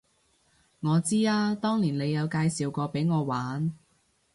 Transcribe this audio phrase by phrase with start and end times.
[0.79, 3.71] 我知啊，當年你有介紹過畀我玩